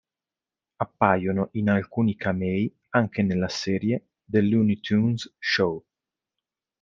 Appaiono 0.79 1.49
in 1.51 1.69
alcuni 1.69 2.15
camei 2.15 2.75
anche 2.89 3.21
nella 3.21 3.47
serie 3.49 4.07
"The 4.23 4.41
Looney 4.41 4.79
Tunes 4.79 5.31
Show". 5.37 5.85